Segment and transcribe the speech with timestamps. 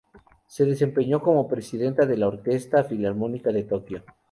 [0.47, 4.03] Se desempeñó como presidente de la Orquesta Filarmónica de Tokio.